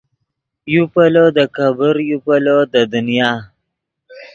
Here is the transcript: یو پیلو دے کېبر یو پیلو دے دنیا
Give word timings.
یو 0.73 0.83
پیلو 0.93 1.25
دے 1.35 1.45
کېبر 1.55 1.95
یو 2.09 2.17
پیلو 2.25 2.57
دے 2.71 2.81
دنیا 2.91 3.29